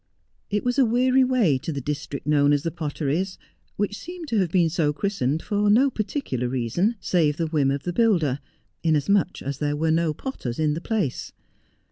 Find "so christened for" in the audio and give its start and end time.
4.67-5.69